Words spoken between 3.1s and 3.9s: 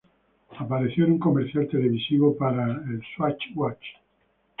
"Swatch Watch".